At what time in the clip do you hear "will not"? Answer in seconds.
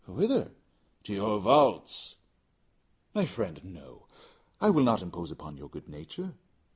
4.71-5.03